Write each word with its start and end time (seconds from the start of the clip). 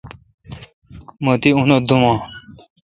مہ 1.23 1.33
تی 1.41 1.49
انت 1.59 1.81
دوم 1.87 2.03
اں 2.09 2.17